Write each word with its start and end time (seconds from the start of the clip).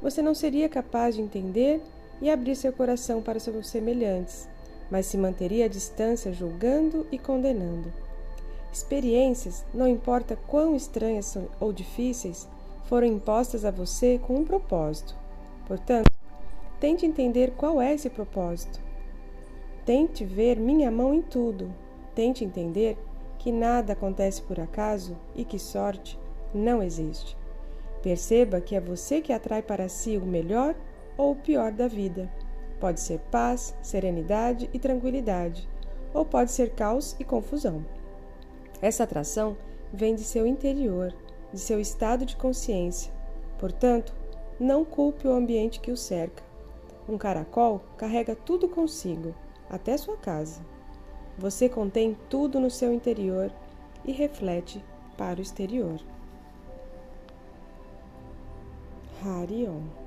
você 0.00 0.22
não 0.22 0.34
seria 0.34 0.68
capaz 0.68 1.14
de 1.14 1.22
entender 1.22 1.80
e 2.20 2.30
abrir 2.30 2.56
seu 2.56 2.72
coração 2.72 3.22
para 3.22 3.40
seus 3.40 3.68
semelhantes, 3.68 4.48
mas 4.90 5.06
se 5.06 5.16
manteria 5.16 5.66
à 5.66 5.68
distância 5.68 6.32
julgando 6.32 7.06
e 7.10 7.18
condenando. 7.18 7.92
Experiências, 8.72 9.64
não 9.72 9.88
importa 9.88 10.36
quão 10.36 10.76
estranhas 10.76 11.36
ou 11.58 11.72
difíceis, 11.72 12.48
foram 12.84 13.06
impostas 13.06 13.64
a 13.64 13.70
você 13.70 14.18
com 14.18 14.36
um 14.36 14.44
propósito. 14.44 15.16
Portanto, 15.66 16.10
tente 16.78 17.04
entender 17.04 17.52
qual 17.56 17.80
é 17.80 17.94
esse 17.94 18.08
propósito. 18.08 18.80
Tente 19.84 20.24
ver 20.24 20.58
minha 20.58 20.90
mão 20.90 21.14
em 21.14 21.22
tudo. 21.22 21.72
Tente 22.14 22.44
entender 22.44 22.96
que 23.38 23.50
nada 23.50 23.92
acontece 23.92 24.42
por 24.42 24.60
acaso 24.60 25.16
e 25.34 25.44
que 25.44 25.58
sorte 25.58 26.18
não 26.54 26.82
existe. 26.82 27.36
Perceba 28.06 28.60
que 28.60 28.76
é 28.76 28.80
você 28.80 29.20
que 29.20 29.32
atrai 29.32 29.60
para 29.60 29.88
si 29.88 30.16
o 30.16 30.24
melhor 30.24 30.76
ou 31.18 31.32
o 31.32 31.34
pior 31.34 31.72
da 31.72 31.88
vida. 31.88 32.30
Pode 32.78 33.00
ser 33.00 33.18
paz, 33.32 33.76
serenidade 33.82 34.70
e 34.72 34.78
tranquilidade, 34.78 35.68
ou 36.14 36.24
pode 36.24 36.52
ser 36.52 36.70
caos 36.70 37.16
e 37.18 37.24
confusão. 37.24 37.84
Essa 38.80 39.02
atração 39.02 39.56
vem 39.92 40.14
de 40.14 40.22
seu 40.22 40.46
interior, 40.46 41.12
de 41.52 41.58
seu 41.58 41.80
estado 41.80 42.24
de 42.24 42.36
consciência. 42.36 43.12
Portanto, 43.58 44.14
não 44.60 44.84
culpe 44.84 45.26
o 45.26 45.32
ambiente 45.32 45.80
que 45.80 45.90
o 45.90 45.96
cerca. 45.96 46.44
Um 47.08 47.18
caracol 47.18 47.80
carrega 47.96 48.36
tudo 48.36 48.68
consigo, 48.68 49.34
até 49.68 49.96
sua 49.96 50.16
casa. 50.16 50.60
Você 51.36 51.68
contém 51.68 52.16
tudo 52.30 52.60
no 52.60 52.70
seu 52.70 52.94
interior 52.94 53.50
e 54.04 54.12
reflete 54.12 54.80
para 55.18 55.40
o 55.40 55.42
exterior. 55.42 56.00
Harion 59.26 60.05